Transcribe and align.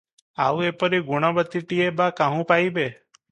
ଆଉ 0.45 0.63
ଏପରି 0.69 0.99
ଗୁଣବତୀଟିଏ 1.09 1.91
ବା 2.01 2.09
କାହୁଁ 2.23 2.47
ପାଇବେ? 2.53 2.89